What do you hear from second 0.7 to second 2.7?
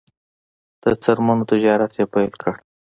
د څرمنو تجارت یې پیل کړ.